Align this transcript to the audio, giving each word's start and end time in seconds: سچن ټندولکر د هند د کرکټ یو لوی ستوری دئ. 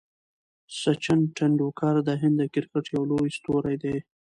سچن 0.79 1.19
ټندولکر 1.37 1.95
د 2.07 2.09
هند 2.21 2.35
د 2.39 2.43
کرکټ 2.53 2.85
یو 2.95 3.03
لوی 3.11 3.29
ستوری 3.37 3.75
دئ. 3.83 3.97